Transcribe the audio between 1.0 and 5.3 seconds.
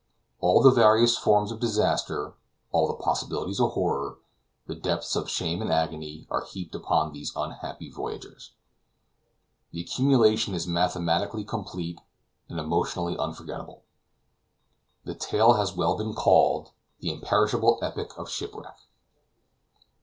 forms of disaster, all the possibilities of horror, the depths of